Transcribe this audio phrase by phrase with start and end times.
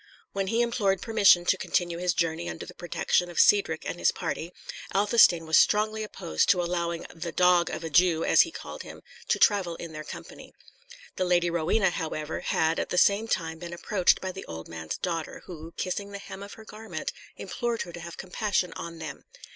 [0.33, 4.11] When he implored permission to continue his journey under the protection of Cedric and his
[4.11, 4.51] party,
[4.95, 9.03] Athelstane was strongly opposed to allowing the "dog of a Jew," as he called him,
[9.27, 10.55] to travel in their company.
[11.17, 14.97] The Lady Rowena, however, had at the same time been approached by the old man's
[14.97, 19.23] daughter, who, kissing the hem of her garment, implored her to have compassion on them.